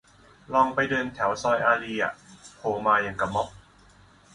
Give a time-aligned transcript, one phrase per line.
[0.53, 2.13] ลองไปเดินแถวซอยอารีย์อะ
[2.57, 3.47] โผล่มาอย่างกะม็อบ